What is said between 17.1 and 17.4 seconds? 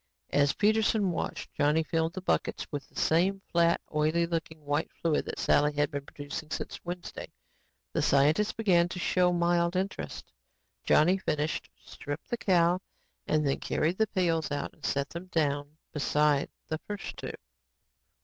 two.